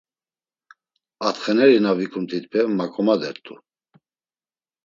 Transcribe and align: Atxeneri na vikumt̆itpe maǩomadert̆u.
Atxeneri 1.27 1.77
na 1.83 1.91
vikumt̆itpe 1.97 2.59
maǩomadert̆u. 2.77 3.53